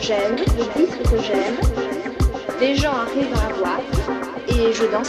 [0.00, 1.56] j'aime, je dis ce que j'aime,
[2.60, 5.08] les gens arrivent à la boîte et je danse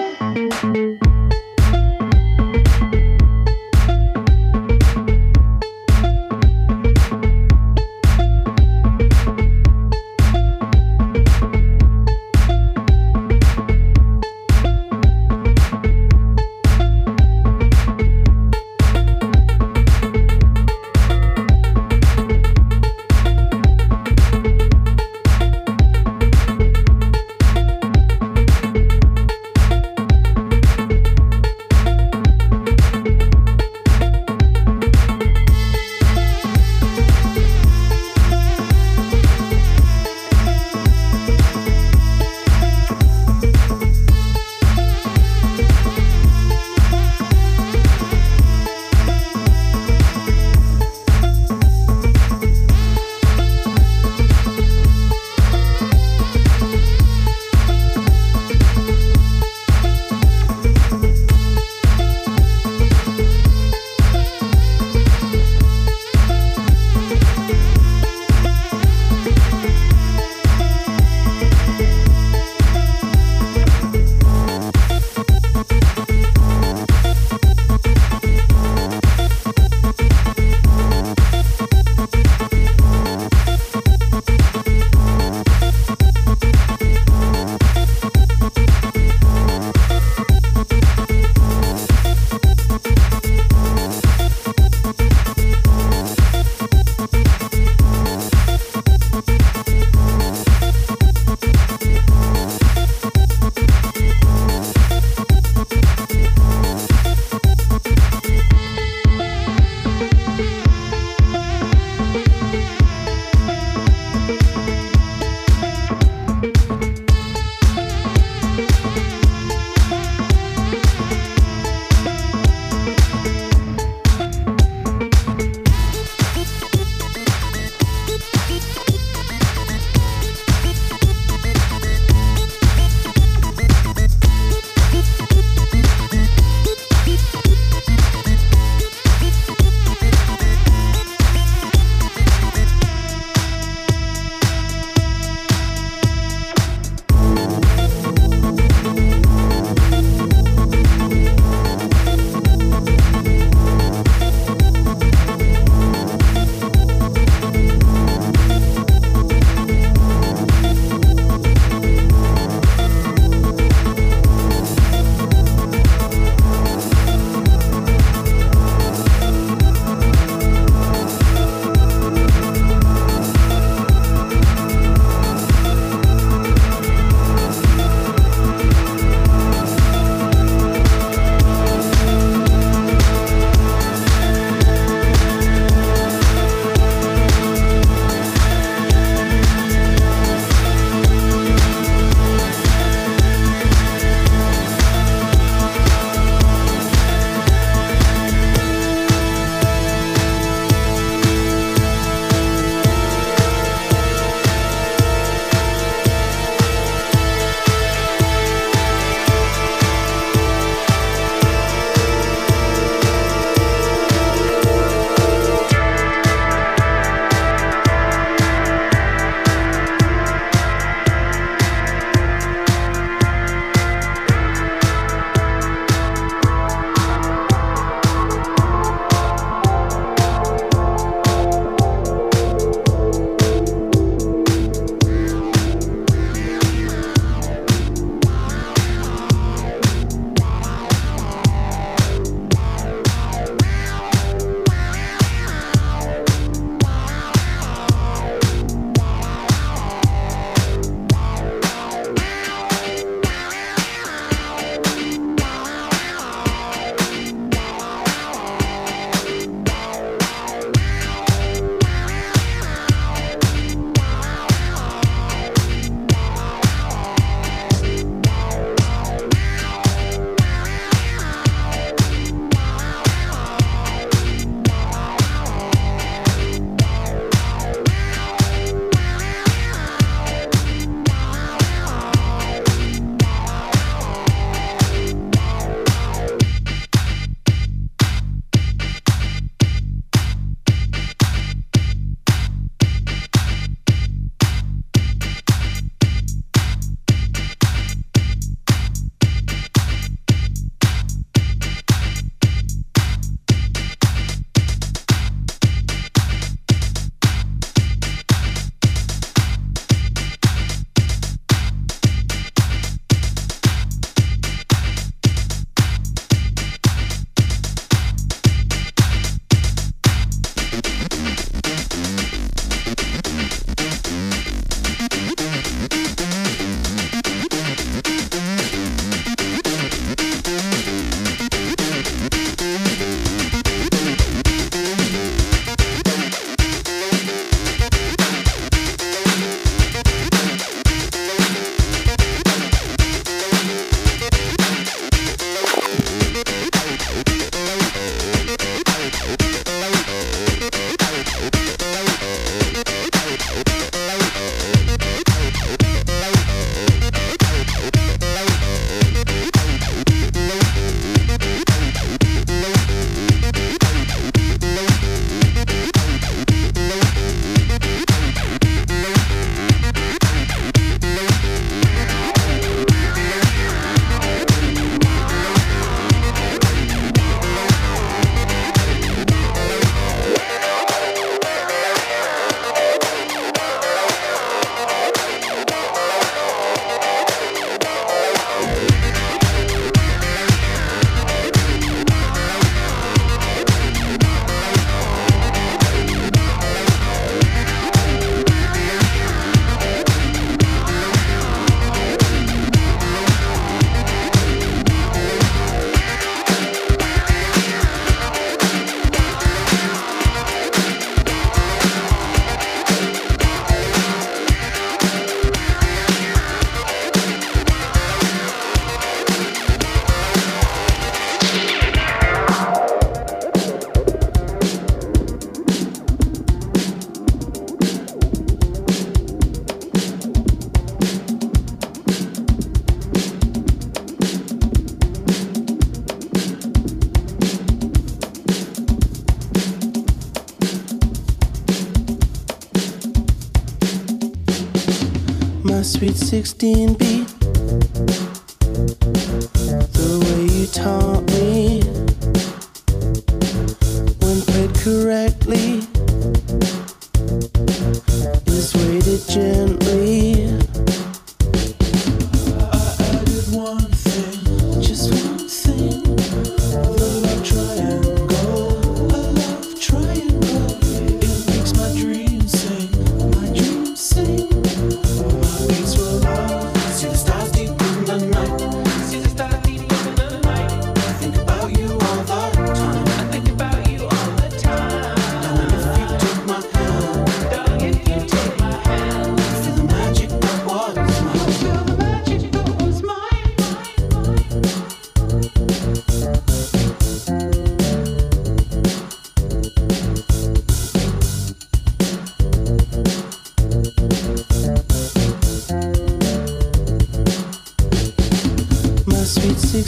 [446.01, 447.10] Sweet 16 beat.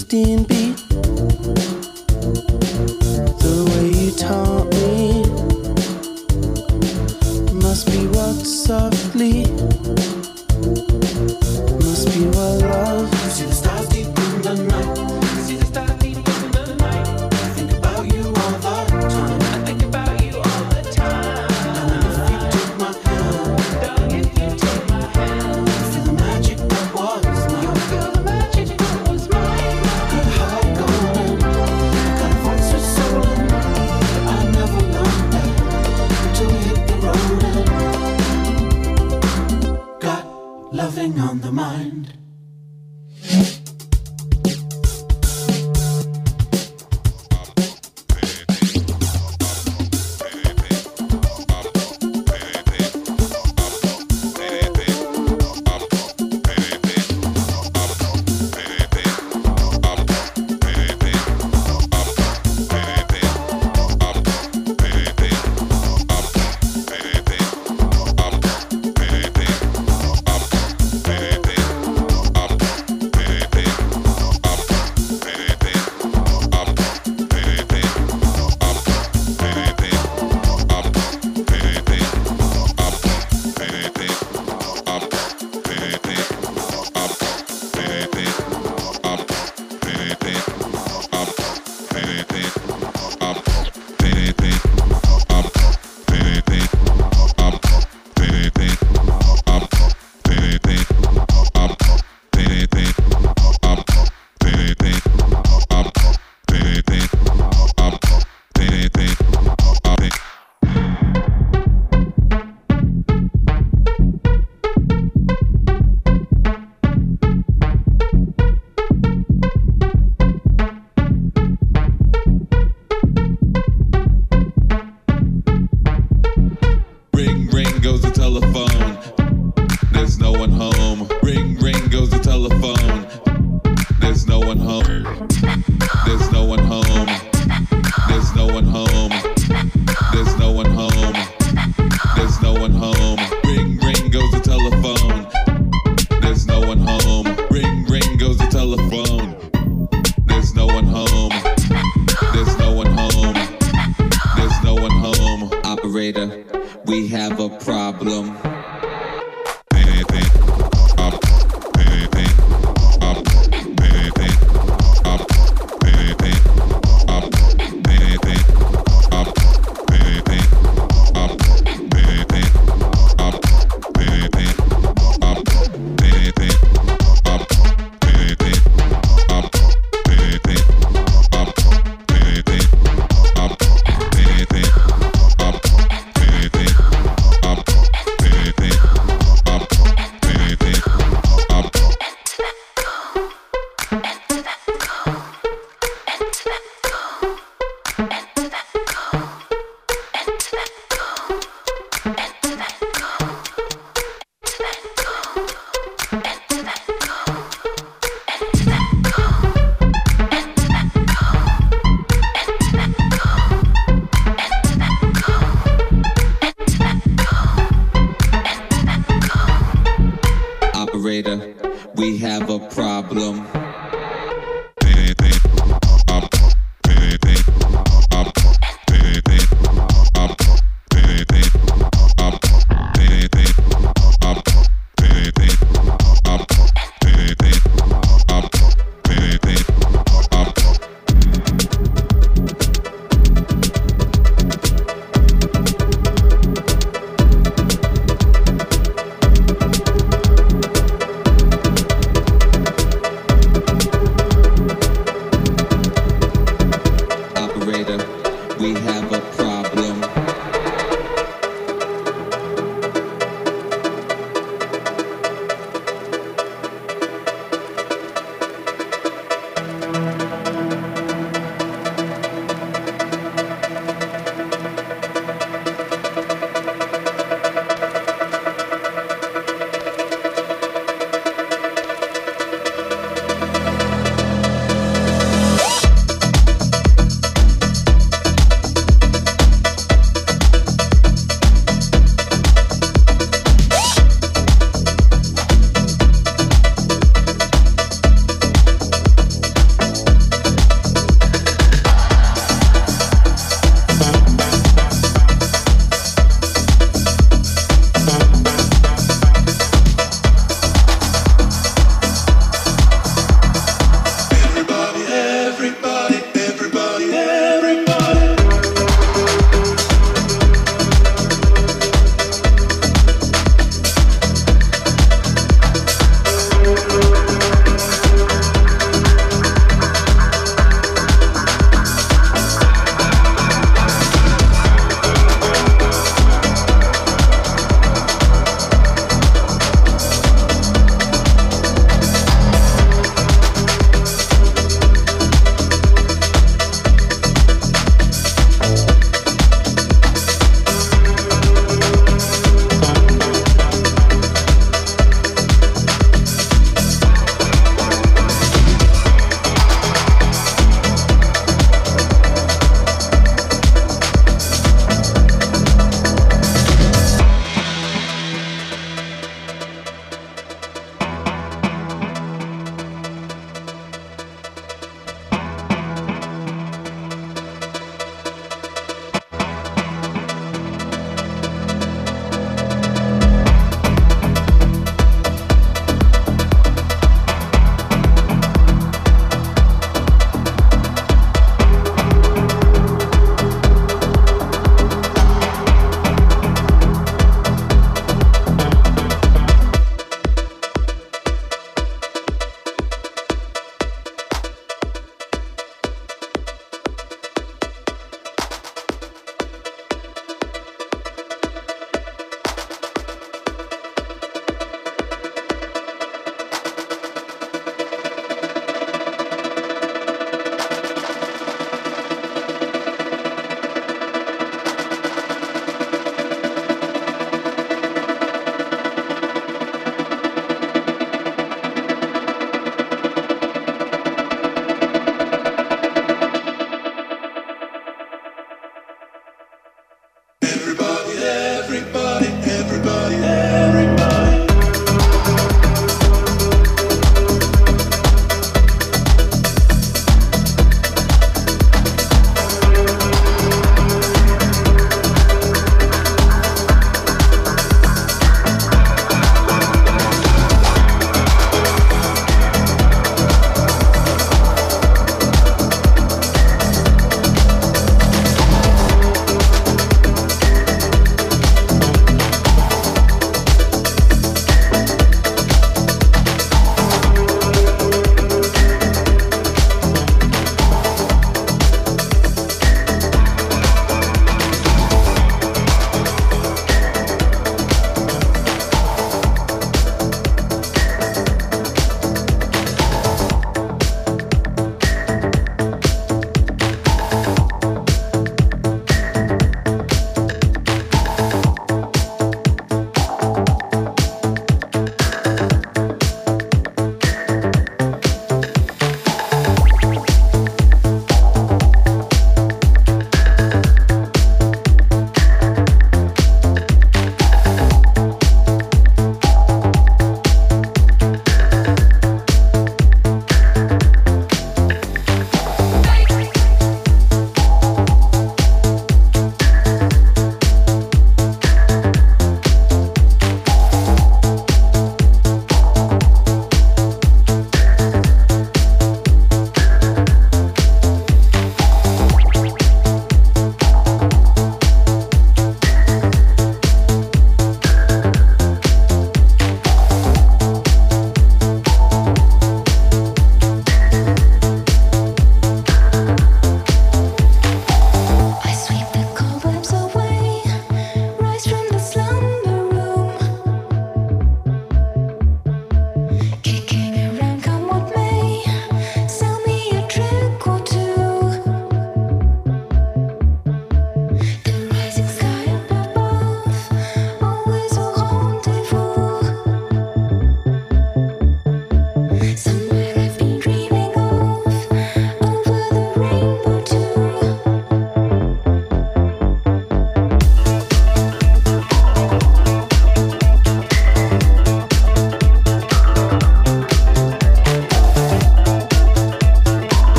[0.00, 0.69] 16 beat.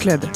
[0.00, 0.29] Asklädd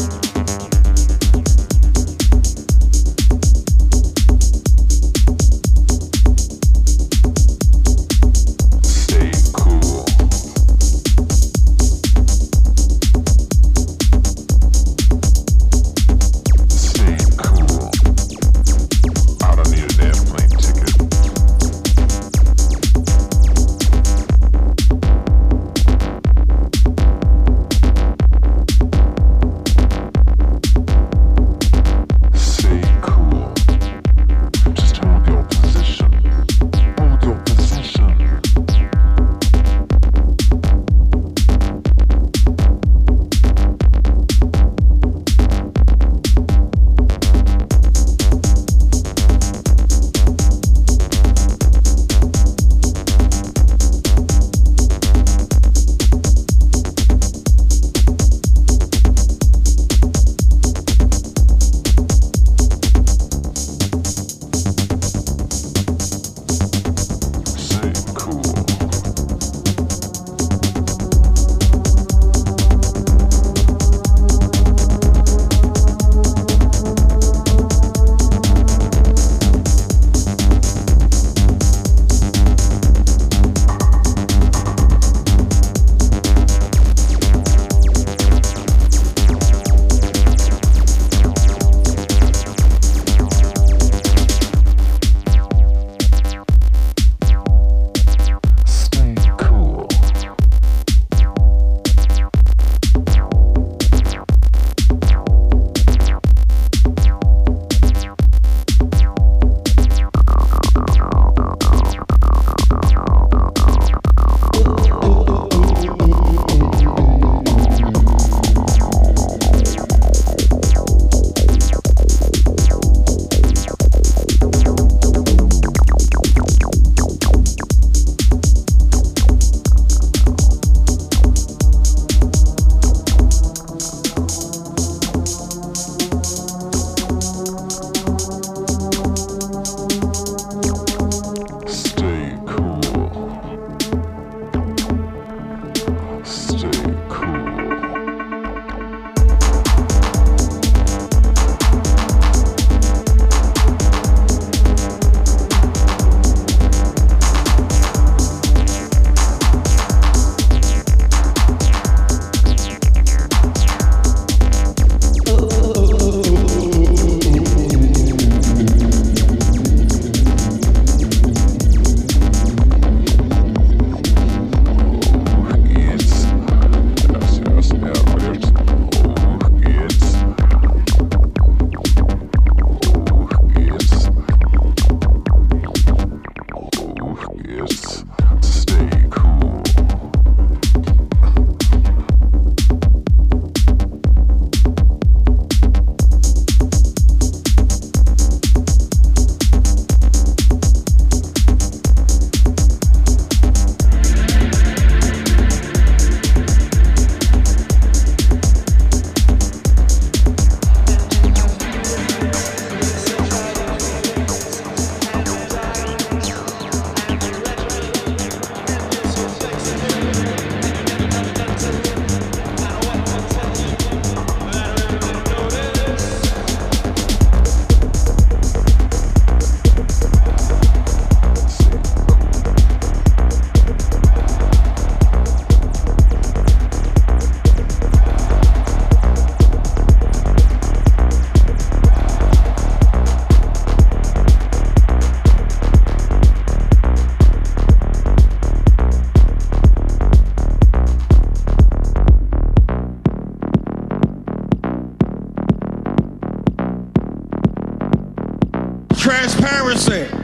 [259.25, 260.24] transparency.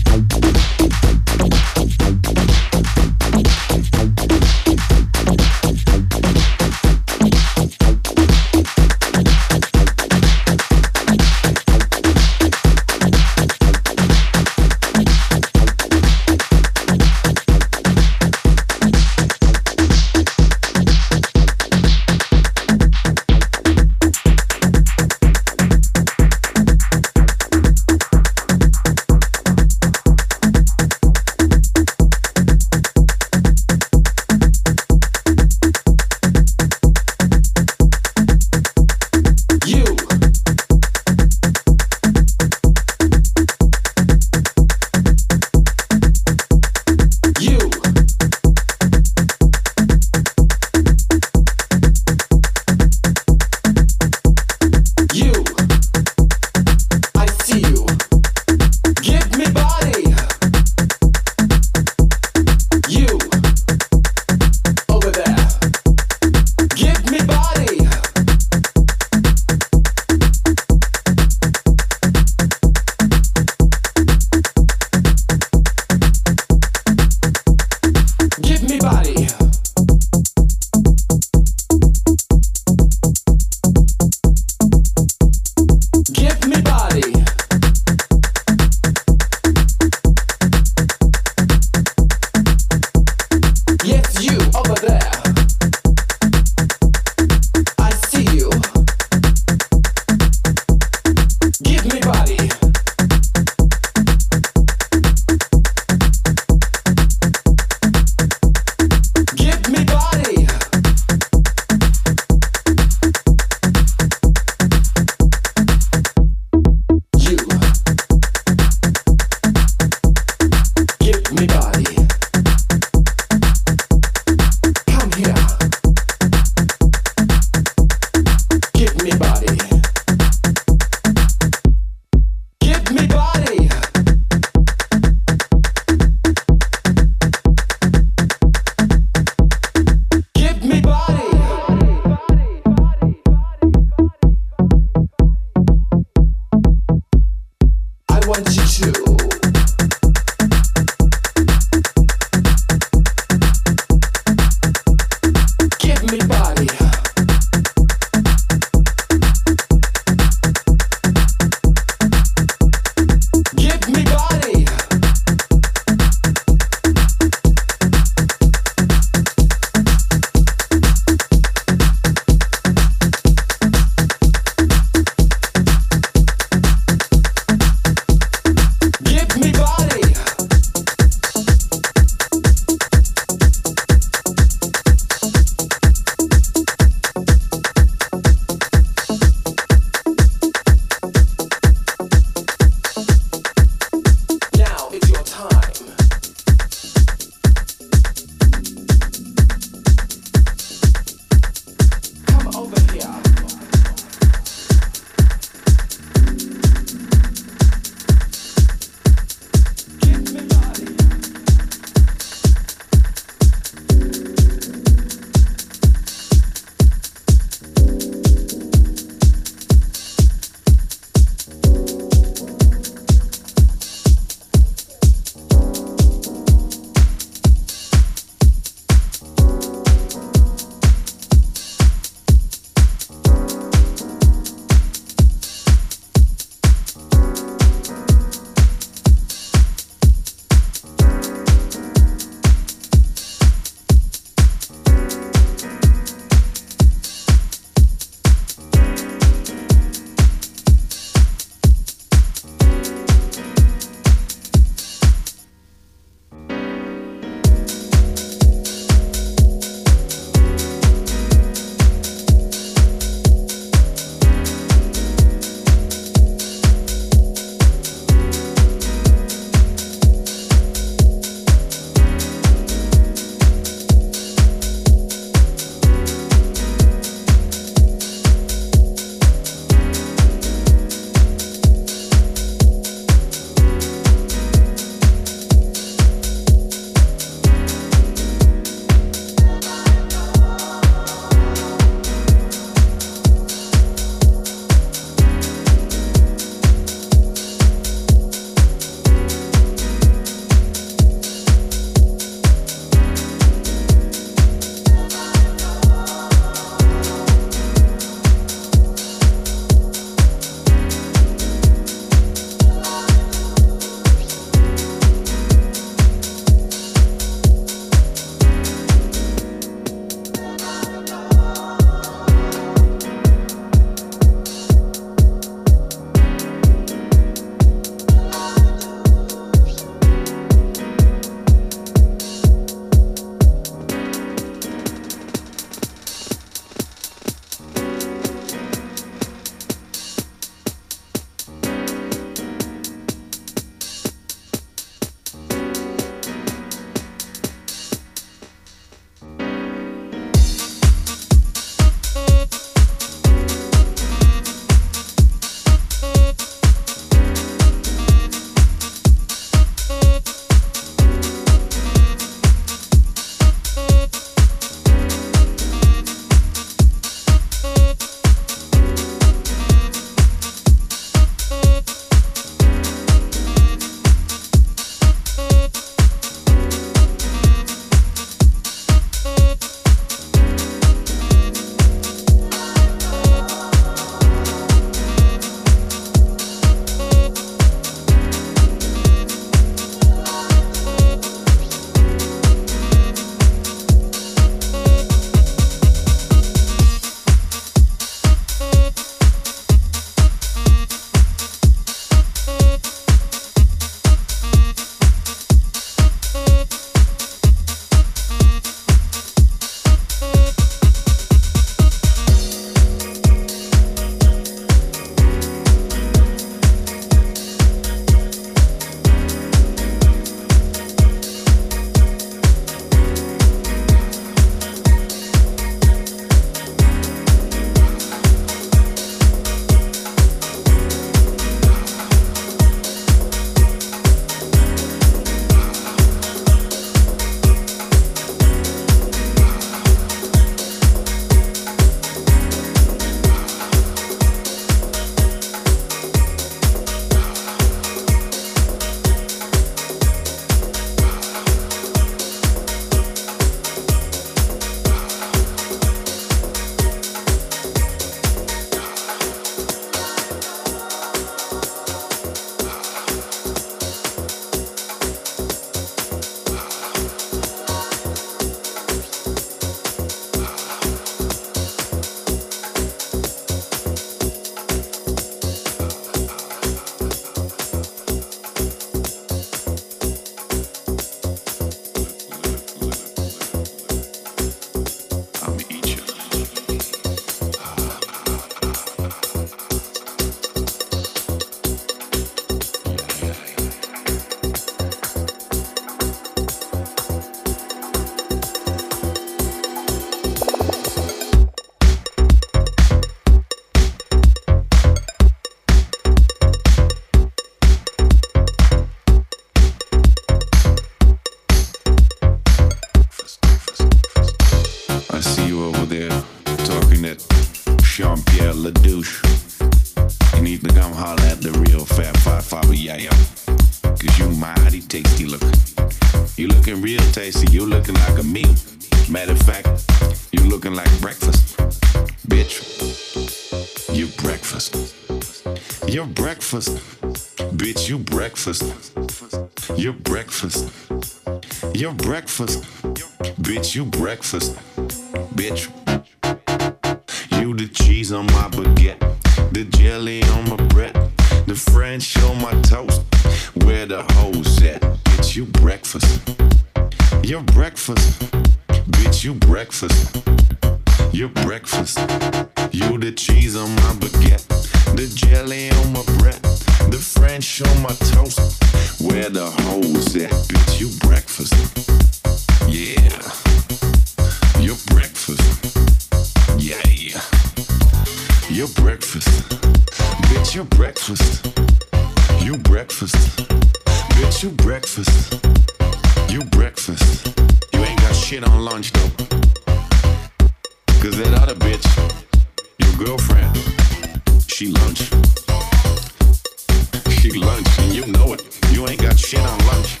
[598.90, 600.00] Ain't got shit on lunch.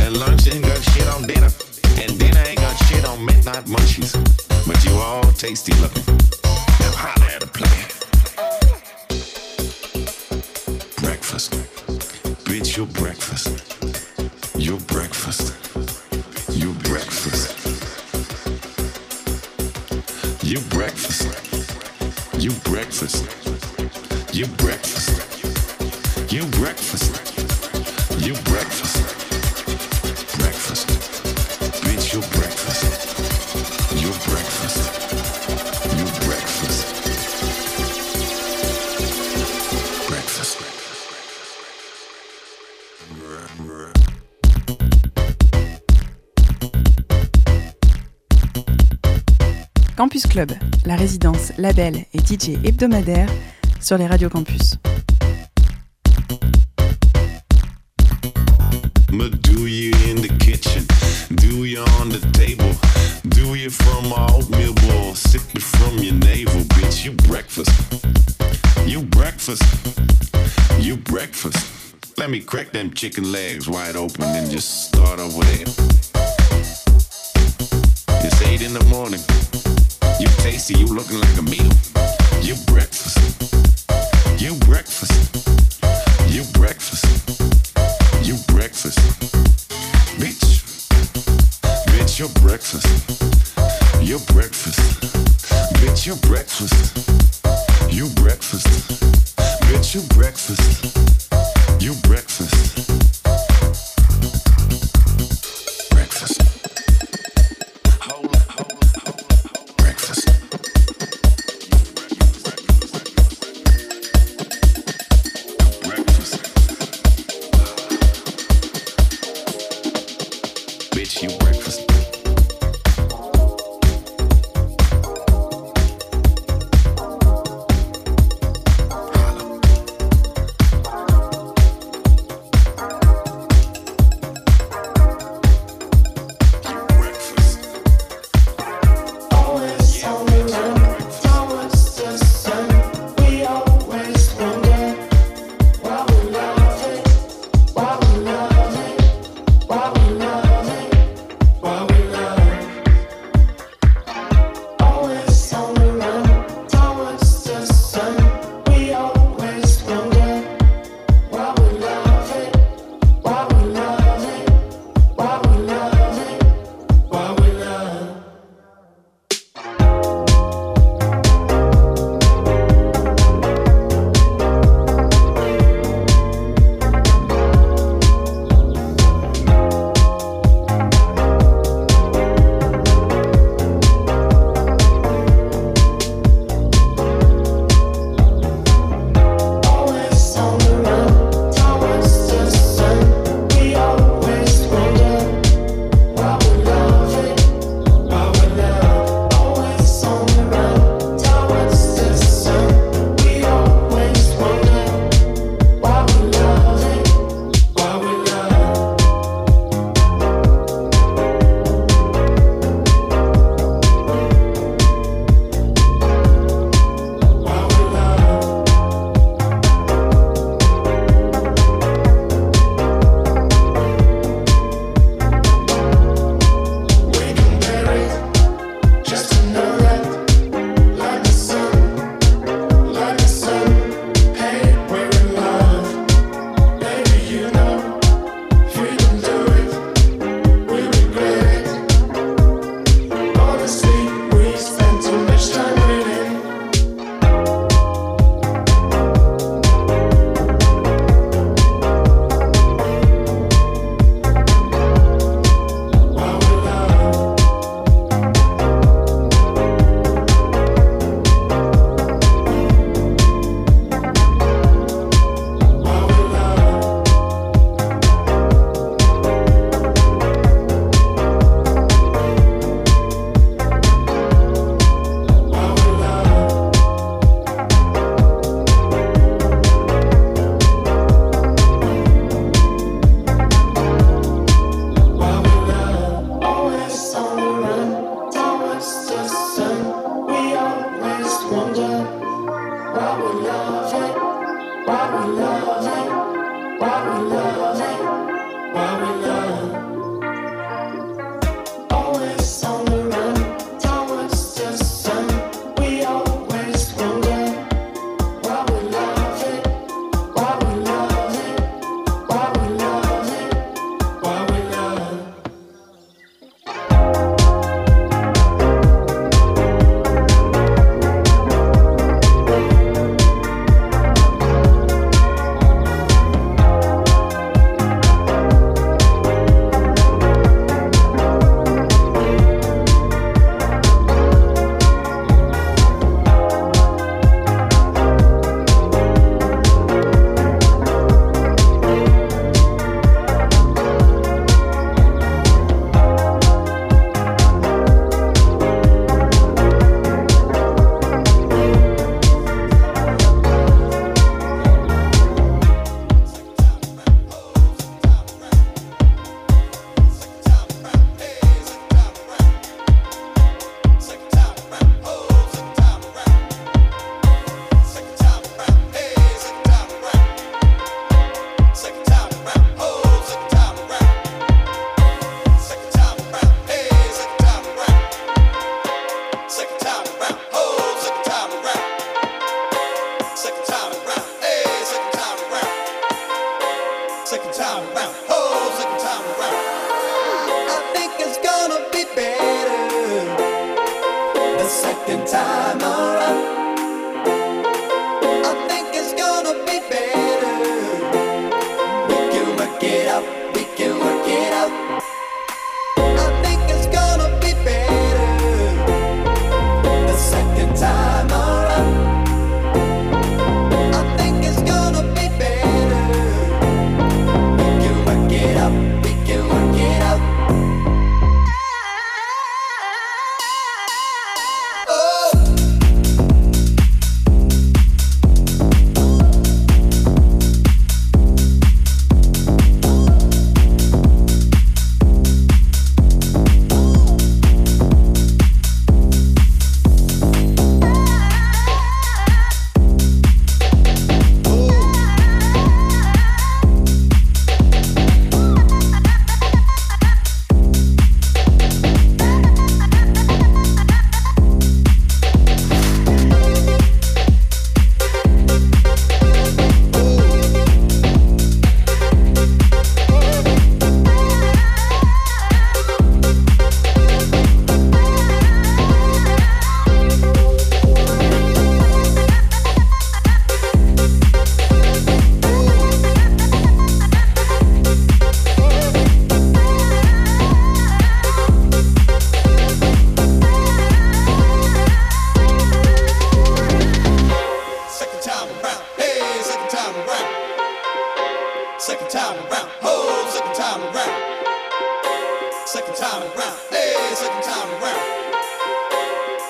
[0.00, 1.50] And lunch ain't got shit on dinner.
[2.00, 4.14] And dinner ain't got shit on midnight munchies.
[4.66, 6.23] But you all tasty looking.
[50.24, 50.52] Campus Club,
[50.86, 53.28] la résidence, label et DJ hebdomadaire
[53.80, 54.76] sur les radios campus.
[59.12, 60.84] Ma do you in the kitchen?
[61.36, 62.70] Do you on the table?
[63.28, 65.14] Do you from my oatmeal bowl?
[65.14, 67.04] Sip it from your navel, bitch.
[67.04, 67.72] You breakfast.
[68.86, 69.62] You breakfast.
[70.80, 71.96] You breakfast.
[72.18, 75.66] Let me crack them chicken legs wide open and just start over there.
[78.26, 79.20] It's eight in the morning.
[80.20, 81.70] You tasty, you looking like a meal.
[82.40, 83.18] You breakfast.
[84.40, 85.12] You breakfast.
[86.28, 87.04] You breakfast.
[88.22, 88.98] You breakfast.
[90.18, 90.62] Bitch.
[91.86, 92.86] Bitch, your breakfast.
[94.02, 94.80] Your breakfast.
[95.74, 97.03] Bitch, your breakfast.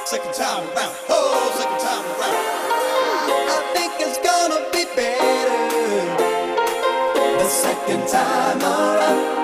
[0.06, 0.94] Second time around.
[1.08, 2.36] Oh, second time around.
[3.48, 5.54] I think it's gonna be better
[7.38, 9.43] the second time around.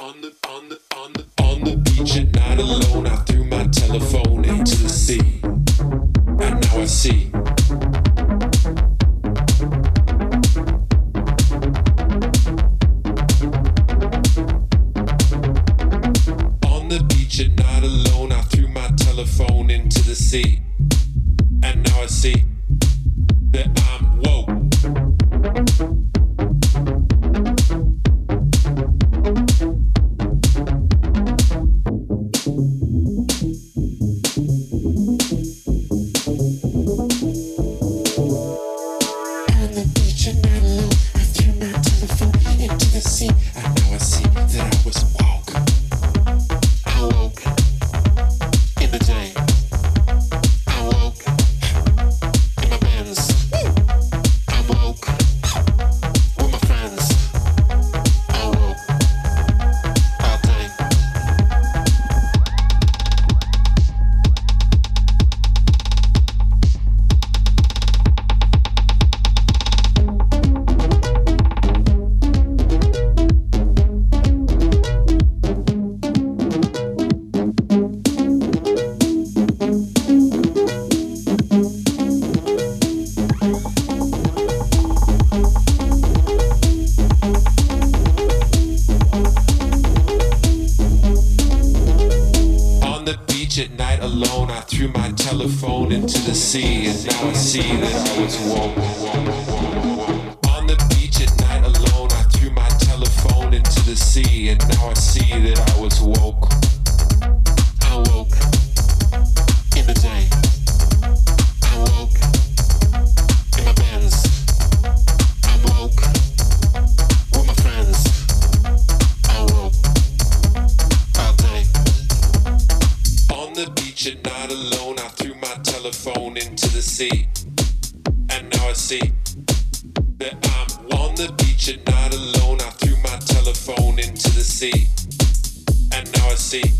[136.51, 136.73] see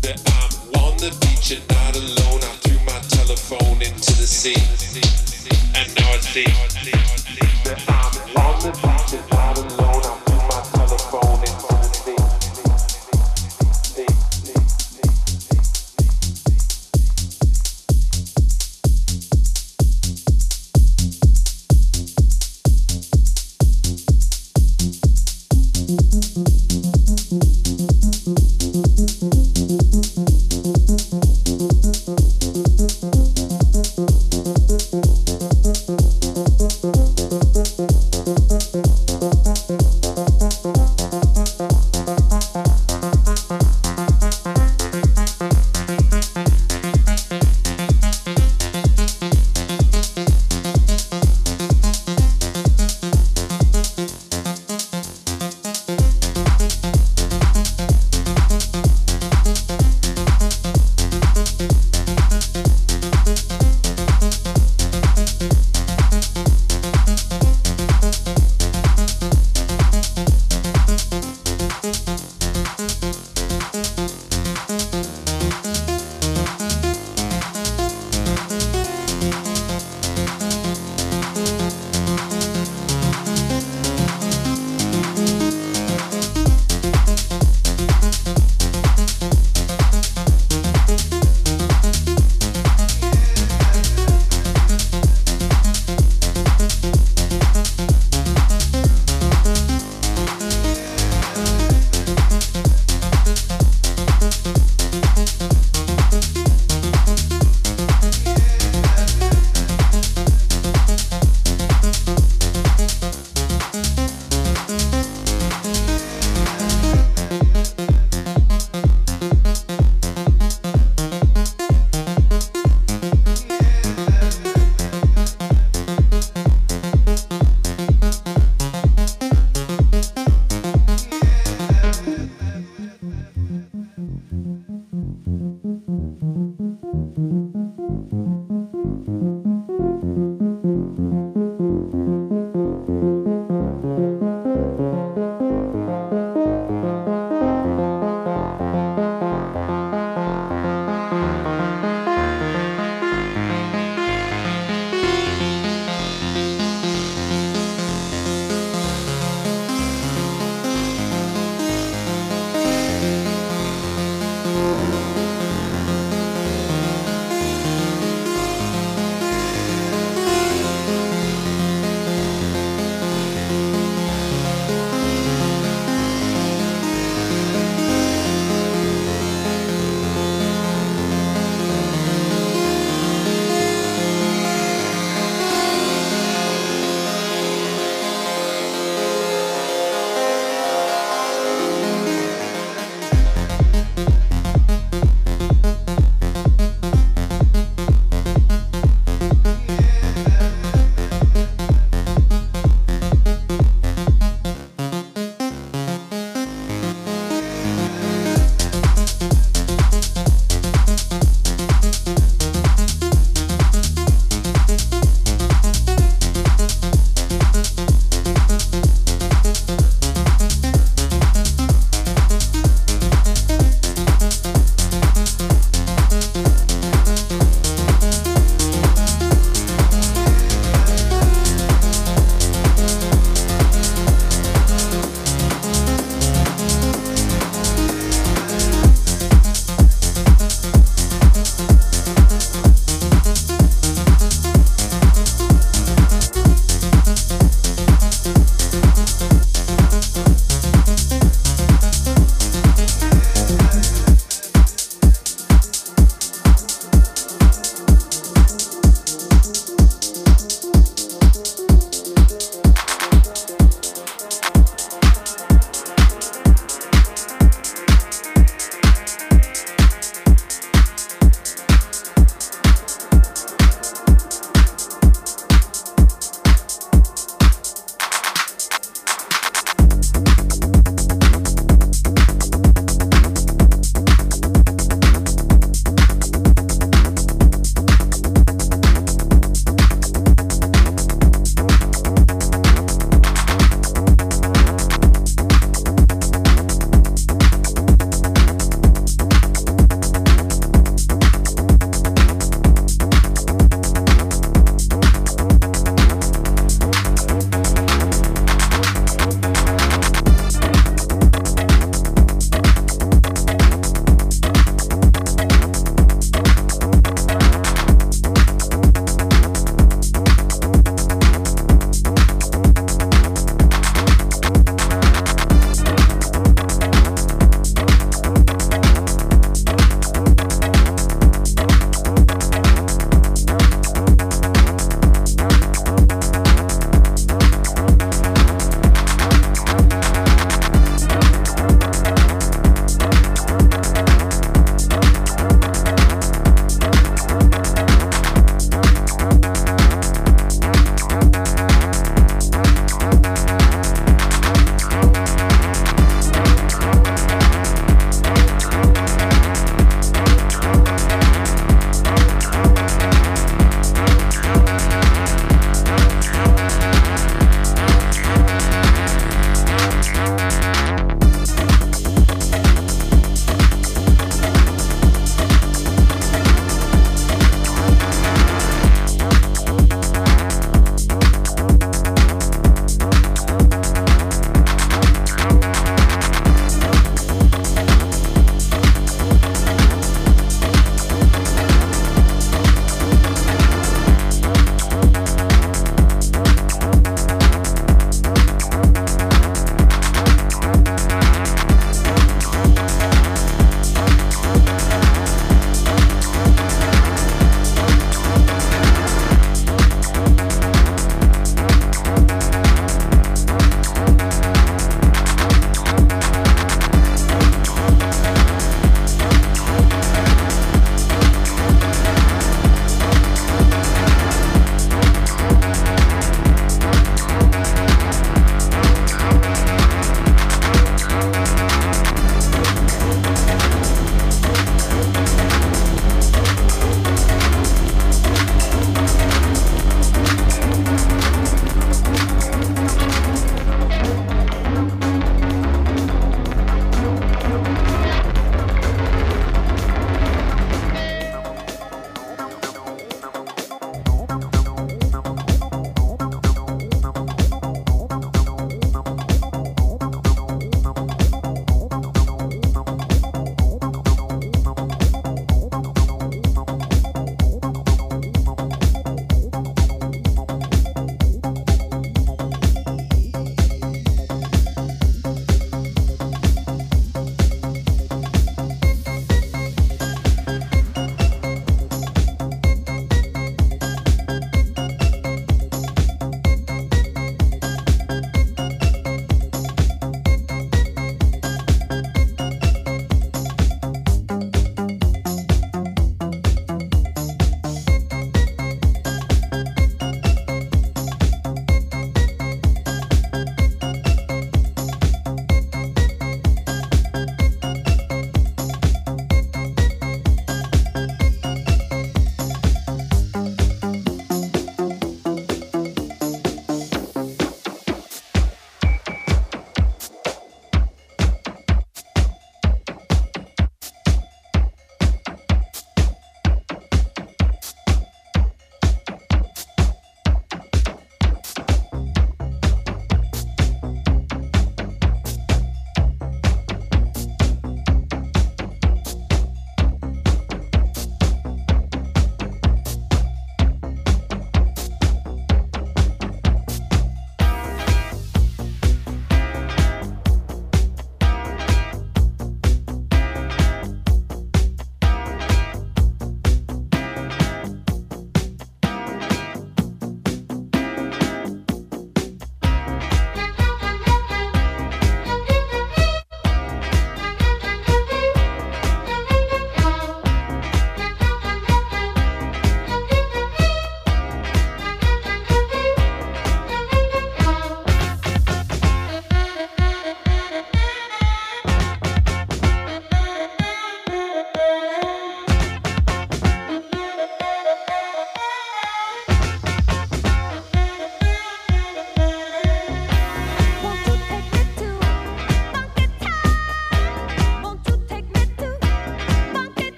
[0.00, 2.40] that I'm on the beach and not alone.
[2.40, 4.56] I threw my telephone into the sea,
[5.76, 7.11] and now I see.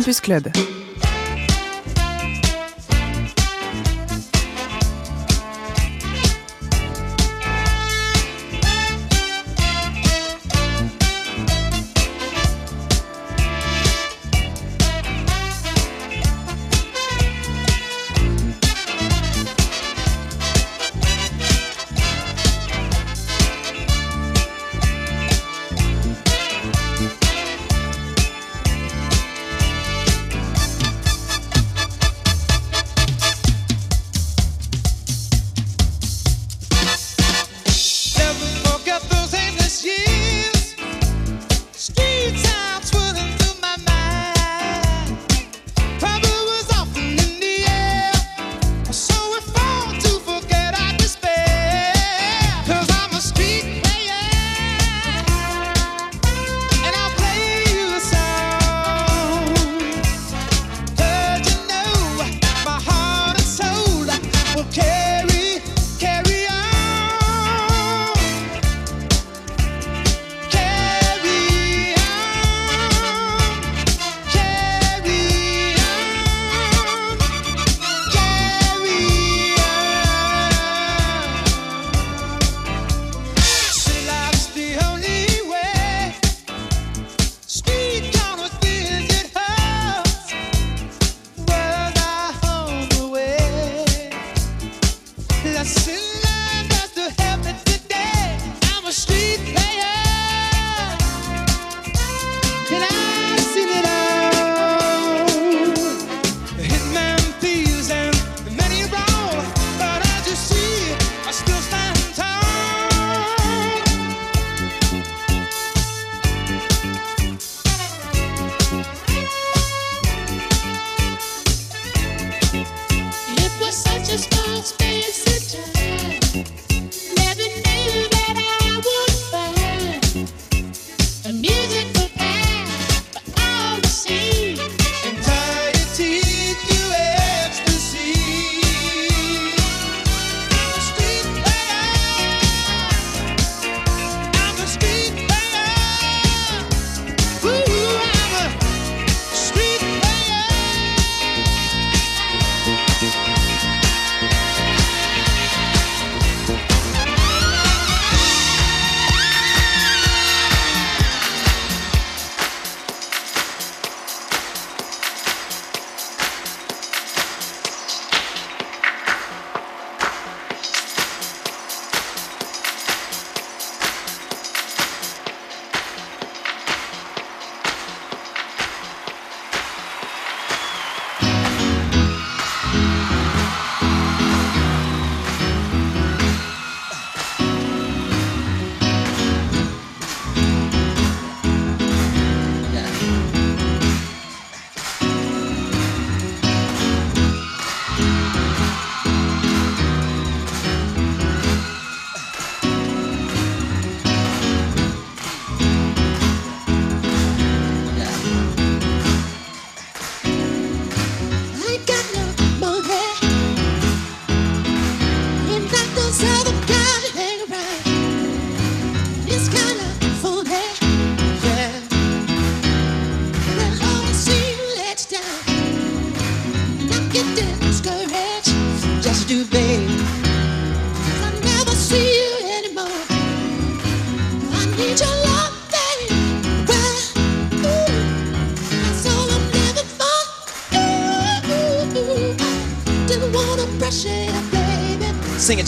[0.00, 0.69] Campus Club.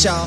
[0.03, 0.27] 想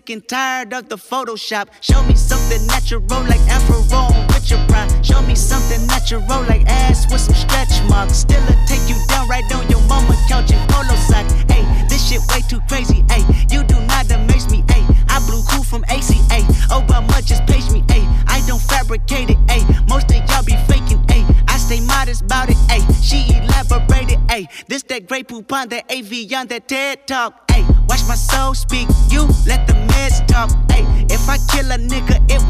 [0.00, 1.68] Sick and tired of the Photoshop.
[1.80, 3.80] Show me something natural like Afro
[4.28, 4.88] with your prime.
[5.02, 8.18] Show me something natural like ass with some stretch marks.
[8.18, 11.32] Still a take you down right on your mama couch in polo socks.
[11.52, 13.04] Hey, this shit way too crazy.
[13.10, 14.64] Hey, you do not amaze me.
[14.68, 16.40] Hey, I blew cool from ACA.
[16.78, 17.84] Obama just page me.
[17.88, 19.38] Hey, I don't fabricate it.
[19.50, 21.04] Hey, most of y'all be faking.
[21.08, 22.56] Hey, I stay modest about it.
[22.70, 24.18] Hey, she elaborated.
[24.30, 27.50] Hey, this that great poop on that AV on that TED talk.
[27.50, 28.88] Hey, watch my soul speak.
[29.10, 29.69] You let
[30.26, 30.50] talk.
[30.70, 32.40] Hey, if I kill a nigga, it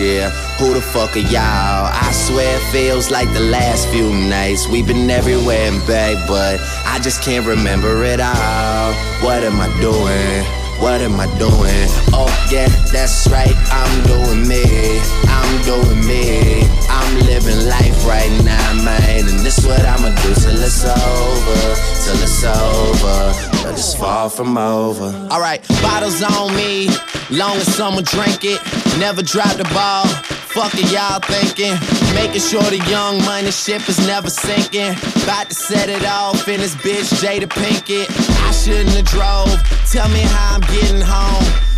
[0.00, 1.92] Who the fuck are y'all?
[1.92, 4.66] I swear it feels like the last few nights.
[4.66, 8.94] We've been everywhere and back, but I just can't remember it all.
[9.20, 10.44] What am I doing?
[10.80, 11.84] What am I doing?
[12.16, 13.52] Oh, yeah, that's right.
[13.68, 14.64] I'm doing me.
[15.28, 16.64] I'm doing me.
[16.88, 19.28] I'm living life right now, man.
[19.28, 20.32] And this what I'ma do.
[20.32, 20.56] Till
[22.42, 23.62] it's over.
[23.62, 25.06] But it's far from over.
[25.30, 26.88] Alright, bottles on me,
[27.30, 28.60] long as someone drink it.
[28.98, 30.06] Never drop the ball.
[30.54, 31.74] Fuck it, y'all thinking.
[32.14, 34.92] Making sure the young money ship is never sinking.
[35.22, 38.08] About to set it off in this bitch, Jada Pinkett.
[38.46, 39.90] I shouldn't have drove.
[39.90, 41.69] Tell me how I'm getting home.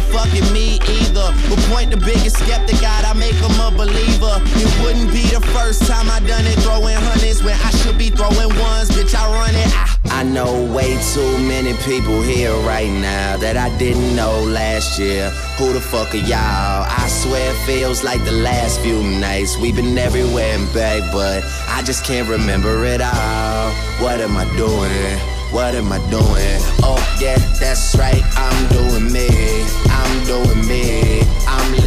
[0.00, 1.32] Well, fucking me either.
[1.48, 4.40] But point the biggest skeptic out, I make him a believer.
[4.56, 8.10] It wouldn't be the first time I done it, throwing hundreds when I should be
[8.10, 8.90] throwing ones.
[8.90, 9.68] Bitch, I run it.
[9.76, 14.98] I I know way too many people here right now that I didn't know last
[14.98, 15.30] year.
[15.56, 16.84] Who the fuck are y'all?
[16.86, 19.56] I swear it feels like the last few nights.
[19.56, 23.70] We've been everywhere and back, but I just can't remember it all.
[24.02, 25.39] What am I doing?
[25.52, 26.60] What am I doing?
[26.82, 29.28] Oh yeah, that's right, I'm doing me.
[29.90, 31.29] I'm doing me.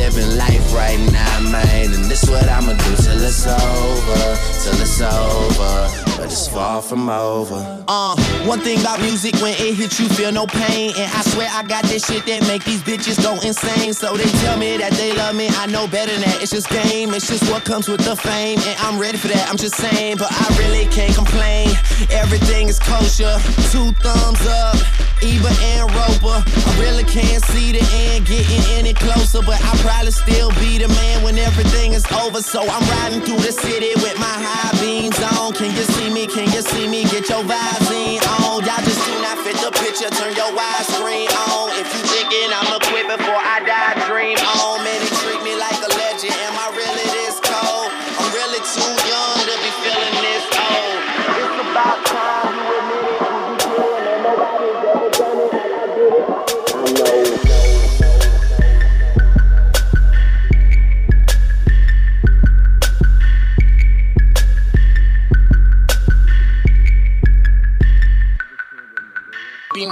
[0.03, 1.93] Living life right now, man.
[1.93, 4.23] And this what I'ma do till it's over.
[4.59, 5.75] Till it's over.
[6.17, 7.85] But it's far from over.
[7.87, 8.13] Uh,
[8.43, 10.91] one thing about music, when it hits you, feel no pain.
[10.97, 13.93] And I swear I got this shit that make these bitches go insane.
[13.93, 16.41] So they tell me that they love me, I know better than that.
[16.41, 18.59] It's just game, it's just what comes with the fame.
[18.67, 21.69] And I'm ready for that, I'm just saying, but I really can't complain.
[22.11, 23.39] Everything is kosher,
[23.71, 24.75] two thumbs up.
[25.23, 27.79] Ebert and Roeper, I really can't see the
[28.11, 32.41] end getting any closer, but I'll probably still be the man when everything is over.
[32.41, 35.53] So I'm riding through the city with my high beams on.
[35.53, 36.27] Can you see me?
[36.27, 37.03] Can you see me?
[37.03, 38.63] Get your vibes in on.
[38.65, 40.09] Y'all just do not fit the picture.
[40.09, 41.52] Turn your widescreen on.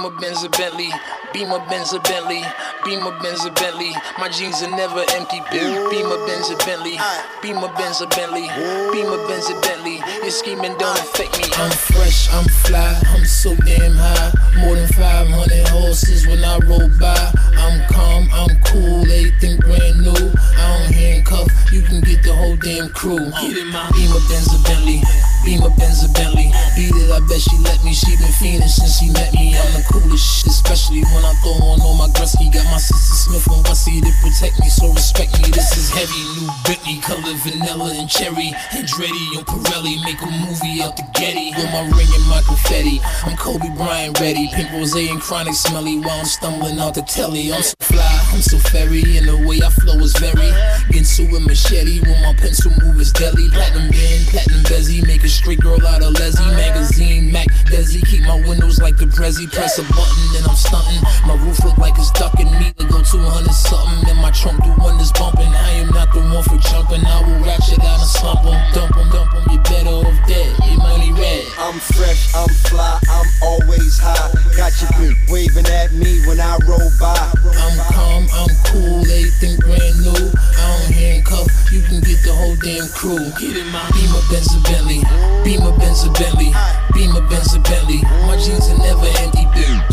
[0.02, 0.90] Beamer Benz a Bentley,
[1.32, 2.42] Beamer Benz a Bentley,
[2.84, 3.92] Beamer Benz a Bentley.
[4.18, 5.38] My jeans are never empty.
[5.52, 5.62] Be-
[5.94, 6.98] Beamer Benz a Bentley,
[7.40, 8.48] Beamer Benz a Bentley,
[8.90, 10.02] Beamer Benz a Bentley.
[10.22, 11.44] Your scheming don't affect me.
[11.54, 14.32] I'm fresh, I'm fly, I'm so damn high.
[14.58, 17.32] More than 500 horses when I roll by.
[17.62, 20.32] I'm calm, I'm cool, everything brand new.
[20.58, 23.30] I don't handcuff, you can get the whole damn crew.
[23.40, 25.00] Get in my Beamer Benz a Bentley,
[25.44, 26.54] Beamer Benz a Bentley.
[26.76, 27.92] Beat it, I bet she let me.
[27.92, 29.54] She been fiending since she met me.
[29.58, 32.46] I'm the coolest shit, especially when I throw on all my Gretzky.
[32.52, 35.50] Got my sister Smith and Wessie to protect me, so respect me.
[35.50, 38.54] This is heavy, new Bentley, color vanilla and cherry.
[38.70, 43.00] Andretti and Pirelli make a movie out the Getty with my ring and my confetti.
[43.26, 47.52] I'm Kobe Bryant ready, pink rose and chronic smelly while I'm stumbling out the telly.
[47.52, 50.50] I'm so fly, I'm so fairy, and the way I flow is very.
[50.94, 53.50] Ginsu with machete, when my pencil move is deadly.
[53.50, 56.54] Platinum band, platinum bezzy, make a straight girl out of Leslie.
[56.54, 59.50] Magazine, Mac, Desi, keep my windows like the Prezi.
[59.50, 61.02] Press a button and I'm stunting.
[61.26, 64.10] My roof look like it's ducking me to go 200 something.
[64.10, 65.48] And my trunk do wonders bumping.
[65.48, 67.04] I am not the one for jumping.
[67.04, 68.60] I will ratchet out and slump em.
[68.74, 69.42] Dump 'em, dump 'em.
[69.50, 71.44] You better off dead, your money red.
[71.58, 74.30] I'm fresh, I'm fly, I'm always high.
[74.56, 77.16] Got your bitch waving at me when I roll by.
[77.56, 80.28] I'm calm, I'm cool, everything brand new.
[80.28, 83.30] I don't handcuff, you can get the whole damn crew.
[83.40, 85.02] Get in my Beamer Benz a Bentley,
[85.44, 86.52] Beamer Benz a Bentley,
[86.94, 88.02] Beamer Benz a Bentley.
[88.26, 89.44] My jeans are never empty.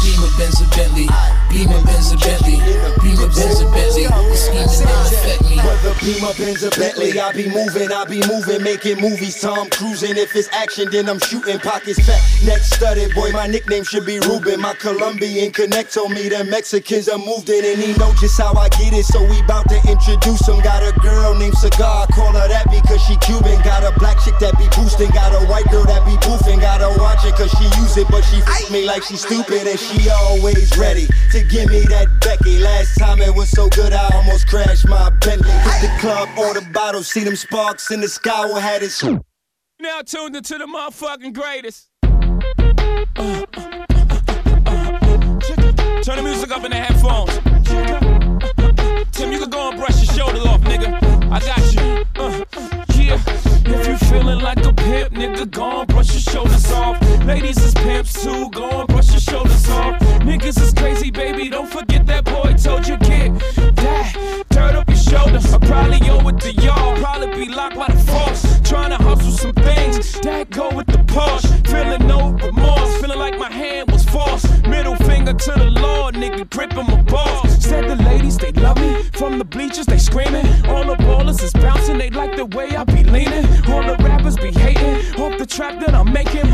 [0.01, 1.07] Beamer Benz a Bentley,
[1.49, 2.61] Beamer Benz a Bentley,
[3.01, 4.05] Beamer Benz a Bentley.
[4.05, 5.57] The scheming don't affect me.
[5.57, 5.93] Whether
[6.37, 9.41] Benz, or Bentley, I be moving, I be moving, making movies.
[9.41, 10.15] Tom cruising.
[10.15, 11.57] If it's action, then I'm shooting.
[11.59, 13.15] Pockets fat, neck studded.
[13.15, 14.61] Boy, my nickname should be Ruben.
[14.61, 18.53] My Colombian connect told me the Mexicans are moved in, and he know just how
[18.53, 19.05] I get it.
[19.05, 20.61] So we bout to introduce him.
[20.61, 23.59] Got a girl named Cigar, call her that because she Cuban.
[23.63, 26.61] Got a black chick that be boosting, got a white girl that be boofing.
[26.61, 29.65] Got to watch it cause she use it, but she f me like she stupid,
[29.67, 32.59] and she always ready to give me that Becky.
[32.59, 35.51] Last time it was so good, I almost crashed my Bentley.
[35.51, 38.45] Hit the club, order bottles, see them sparks in the sky.
[38.45, 39.03] What had it?
[39.79, 41.89] Now tuned into the motherfucking greatest.
[46.03, 47.37] Turn the music up in the headphones.
[49.11, 50.97] Tim, you can go and brush your shoulder off, nigga.
[51.31, 52.05] I got you.
[52.15, 52.45] Uh,
[52.95, 53.21] yeah.
[53.71, 56.99] If you feeling like a pimp, nigga, go and brush your shoulders off.
[57.25, 59.98] Ladies is pimps too, go and brush your shoulders off.
[60.49, 63.37] Niggas is crazy, baby, don't forget that boy told you get
[63.75, 64.45] that.
[64.49, 65.37] Turn up your shoulder.
[65.37, 66.95] I probably owe it to y'all.
[66.97, 68.59] Probably be locked by the force.
[68.67, 71.67] Trying to hustle some things that go with the Porsche.
[71.67, 74.47] Feeling no remorse, feeling like my hand was forced.
[74.65, 77.63] Middle finger to the Lord, nigga, gripping my balls.
[77.63, 79.03] Said the ladies, they love me.
[79.13, 80.47] From the bleachers, they screaming.
[80.65, 83.45] All the ballers is bouncing, they like the way I be leaning.
[83.69, 85.13] All the rappers be hating.
[85.13, 86.48] Hope the trap that I'm making,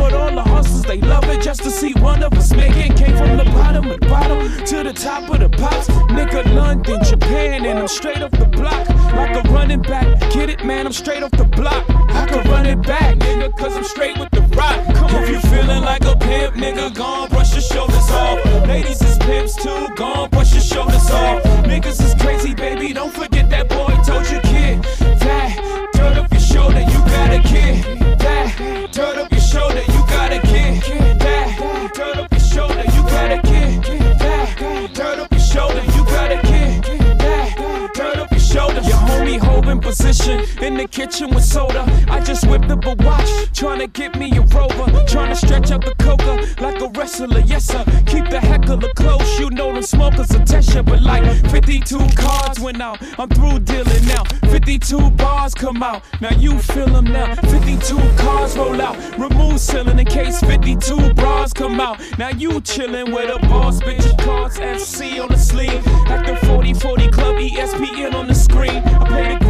[0.95, 2.95] they love it just to see one of us making.
[2.95, 5.87] Came from the bottom of the bottom to the top of the pops.
[6.15, 8.87] Nigga, London, Japan, and I'm straight off the block.
[9.13, 10.07] Like a running back.
[10.31, 11.83] Get it, man, I'm straight off the block.
[11.89, 14.95] I can run it back, nigga, cause I'm straight with the rock.
[14.95, 15.11] Come.
[15.15, 18.45] If you feeling like a pimp, nigga, gon' brush your shoulders off.
[18.67, 21.43] Ladies is pimps too, gon' brush your shoulders off.
[21.65, 24.81] Niggas is crazy, baby, don't forget that boy told you, kid.
[25.19, 28.04] That, turn up your shoulder, you got a kid.
[39.95, 41.83] Position in the kitchen with soda.
[42.09, 44.83] I just whipped up a watch, trying to get me a rover.
[44.83, 45.05] over.
[45.05, 47.83] Trying to stretch out the coca like a wrestler, yes sir.
[48.05, 50.83] Keep the heckler close, you know them smokers will test you.
[50.83, 54.23] But like 52 cards went out, I'm through dealing now.
[54.51, 57.35] 52 bars come out, now you feel them now.
[57.35, 62.01] 52 cars roll out, remove ceiling in case 52 bras come out.
[62.17, 64.05] Now you chillin' with a boss, bitch.
[64.23, 65.83] Cards FC on the sleeve.
[66.25, 68.77] The 40 40 Club, ESPN on the screen.
[68.77, 69.44] I play the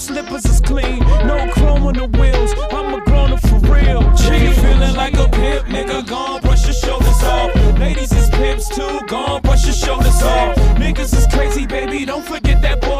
[0.00, 0.98] slippers is clean.
[1.26, 4.00] No chrome on the wheels, I'm a grown up for real.
[4.14, 6.06] G feeling like a pimp, nigga.
[6.06, 7.54] Gone, brush your shoulders off.
[7.78, 10.56] Ladies is pimps too, gone, brush your shoulders off.
[10.76, 12.04] Niggas is crazy, baby.
[12.04, 12.99] Don't forget that boy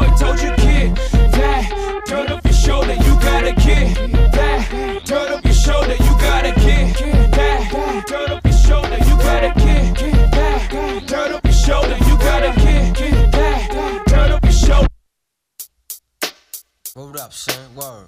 [17.11, 17.75] Hold up, son.
[17.75, 18.07] Word.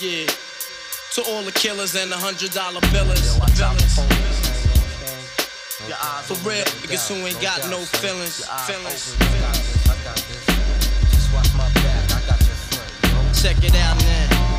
[0.00, 0.24] Yeah.
[1.12, 3.36] To all the killers and the hundred dollar billers.
[6.24, 8.48] For real, niggas who ain't got no feelings.
[8.64, 9.16] Feelings.
[13.42, 14.50] Check it out now.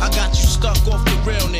[0.00, 1.59] I got you stuck off the realness.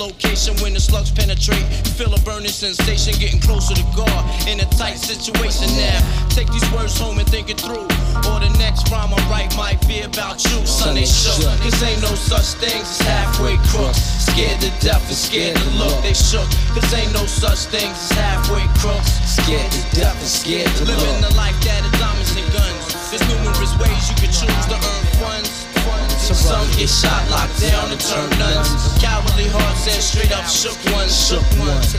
[0.00, 1.62] location when the slugs penetrate.
[2.00, 6.00] Feel a burning sensation, getting closer to God in a tight situation now.
[6.32, 7.84] Take these words home and think it through.
[8.24, 10.64] Or the next rhyme I write might be about you.
[10.64, 11.44] Son, they shook.
[11.60, 14.00] Cause ain't no such things as halfway crooks.
[14.24, 15.92] Scared to death and scared to look.
[16.00, 16.48] They shook.
[16.72, 19.12] Cause ain't no such things as halfway crooks.
[19.28, 20.96] Scared to death and scared to look.
[20.96, 22.88] Living the life that is diamonds and guns.
[23.12, 24.99] There's numerous ways you can choose to earn.
[26.34, 28.68] Some get shot, locked down, and turn nuns.
[29.02, 31.10] Cowardly hearts and straight up shook ones.
[31.10, 31.92] Shook ones.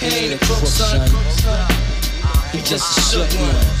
[0.00, 1.08] He ain't a crook, son.
[2.52, 3.80] He just a shook one.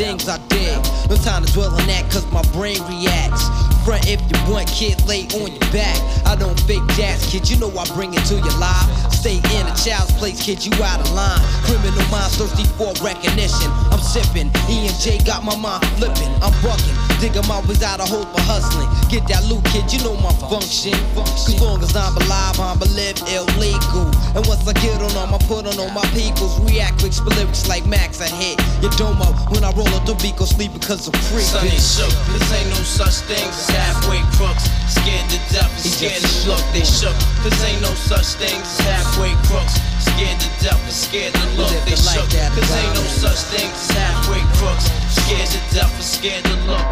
[0.01, 0.81] things I did?
[1.09, 3.45] No time to dwell on that, cause my brain reacts.
[3.85, 5.97] Front if you want, kid, lay on your back.
[6.25, 8.89] I don't fake jazz, kid, you know I bring it to your life.
[9.13, 11.41] Stay in a child's place, kid, you out of line.
[11.69, 13.69] Criminal minds thirsty for recognition.
[13.93, 16.33] I'm sipping, E and J got my mind flipping.
[16.41, 18.89] I'm bucking, dig 'em always out of hope for hustling.
[19.09, 20.97] Get that loot, kid, you know my function.
[21.13, 24.09] Cause long as I'm alive, I'm a live illegal.
[24.33, 26.57] And once I get on I'ma put on all my peoples.
[26.61, 29.25] React quick, lyrics like Max, I hit your domo.
[29.53, 29.90] When I roll
[30.21, 31.41] beat, go sleep because I'm free.
[31.41, 32.11] Son, they shook.
[32.29, 34.69] Cause ain't no such thing as halfway crooks.
[34.87, 36.61] Scared to death and scared to look.
[36.71, 37.15] They shook.
[37.41, 39.81] Cause ain't no such thing as halfway crooks.
[39.99, 41.73] Scared to death and scared to look.
[41.85, 42.29] They shook.
[42.29, 44.85] Cause ain't no such thing as halfway crooks.
[45.09, 46.85] Scared to death and scared to look.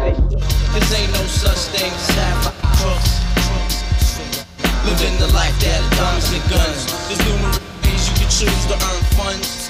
[0.74, 3.10] Cause ain't no such thing as halfway crooks.
[4.84, 6.88] Living the life that diamonds and guns.
[7.08, 7.69] There's numerous
[8.46, 9.68] to earn funds.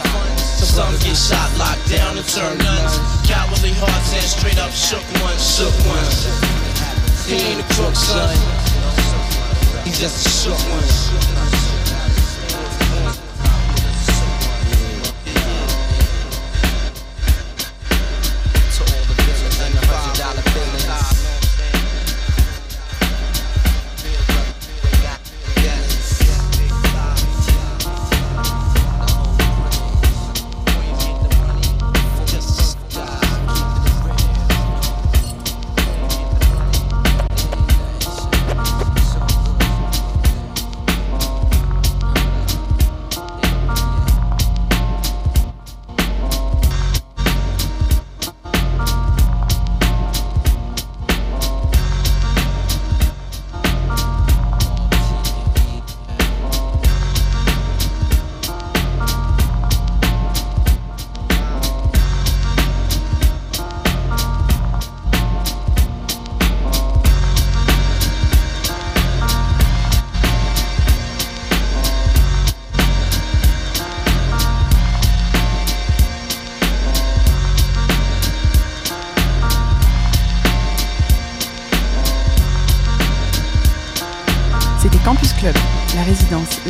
[0.71, 2.99] Some get shot, locked down, and turn nuns.
[3.27, 6.27] Cowardly hearts and straight up shook ones, shook ones.
[7.27, 8.37] He ain't a crook, son.
[9.85, 11.60] He just a shook one.